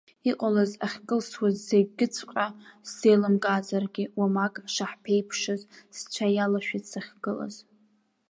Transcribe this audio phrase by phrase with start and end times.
[0.29, 2.47] Иҟалаз ахькылсуаз зегьыҵәҟьа
[2.87, 5.61] сзеилымкаазаргьы, уамак шаҳԥеиԥшыз
[5.97, 7.55] сцәа иалашәеит сахьгылаз.